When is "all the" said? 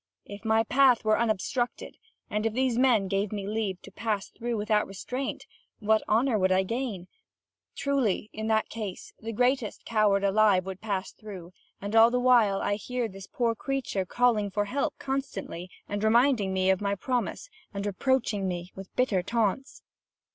11.95-12.19